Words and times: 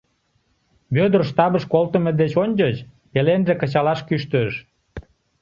Вӧдыр 0.95 1.21
штабыш 1.29 1.63
колтымо 1.73 2.11
деч 2.21 2.33
ончыч 2.43 2.77
пеленже 3.11 3.53
кычалаш 3.61 3.99
кӱштыш. 4.07 4.51